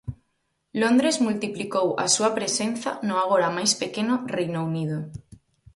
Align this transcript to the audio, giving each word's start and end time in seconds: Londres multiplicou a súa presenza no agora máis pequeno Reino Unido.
Londres 0.81 1.15
multiplicou 1.27 1.87
a 2.03 2.05
súa 2.15 2.31
presenza 2.37 2.91
no 3.07 3.15
agora 3.23 3.55
máis 3.57 3.71
pequeno 3.81 4.13
Reino 4.35 4.59
Unido. 4.69 4.97